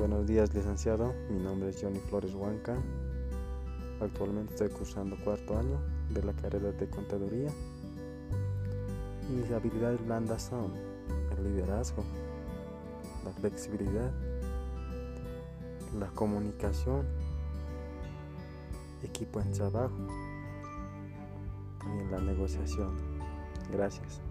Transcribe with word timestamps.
Buenos 0.00 0.26
días, 0.26 0.54
licenciado. 0.54 1.12
Mi 1.28 1.38
nombre 1.38 1.68
es 1.68 1.78
Johnny 1.82 1.98
Flores 1.98 2.32
Huanca. 2.32 2.74
Actualmente 4.00 4.54
estoy 4.54 4.70
cursando 4.70 5.14
cuarto 5.22 5.58
año 5.58 5.78
de 6.08 6.22
la 6.22 6.32
carrera 6.32 6.72
de 6.72 6.88
contaduría. 6.88 7.50
Y 9.28 9.32
mis 9.32 9.50
habilidades 9.50 10.02
blandas 10.02 10.44
son 10.44 10.72
el 11.36 11.44
liderazgo, 11.44 12.02
la 13.26 13.30
flexibilidad, 13.32 14.10
la 15.98 16.06
comunicación, 16.14 17.06
equipo 19.02 19.38
en 19.42 19.52
trabajo 19.52 19.98
y 21.84 22.10
la 22.10 22.20
negociación. 22.20 22.96
Gracias. 23.70 24.29